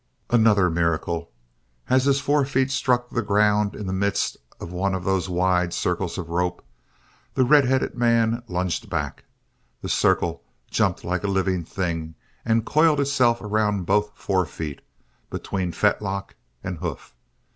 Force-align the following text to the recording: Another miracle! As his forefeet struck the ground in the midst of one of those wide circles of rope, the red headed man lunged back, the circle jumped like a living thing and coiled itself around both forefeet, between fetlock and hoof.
Another 0.31 0.67
miracle! 0.71 1.29
As 1.87 2.05
his 2.05 2.19
forefeet 2.19 2.71
struck 2.71 3.11
the 3.11 3.21
ground 3.21 3.75
in 3.75 3.85
the 3.85 3.93
midst 3.93 4.35
of 4.59 4.71
one 4.71 4.95
of 4.95 5.03
those 5.03 5.29
wide 5.29 5.75
circles 5.75 6.17
of 6.17 6.29
rope, 6.31 6.65
the 7.35 7.43
red 7.45 7.65
headed 7.65 7.93
man 7.93 8.41
lunged 8.47 8.89
back, 8.89 9.25
the 9.83 9.87
circle 9.89 10.41
jumped 10.71 11.03
like 11.03 11.23
a 11.23 11.27
living 11.27 11.63
thing 11.63 12.15
and 12.43 12.65
coiled 12.65 12.99
itself 12.99 13.41
around 13.43 13.83
both 13.85 14.09
forefeet, 14.15 14.81
between 15.29 15.71
fetlock 15.71 16.33
and 16.63 16.79
hoof. 16.79 17.13